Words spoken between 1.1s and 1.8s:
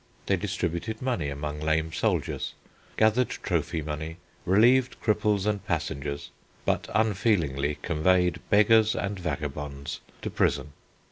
among